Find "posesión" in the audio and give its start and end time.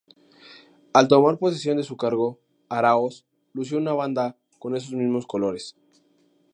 1.37-1.77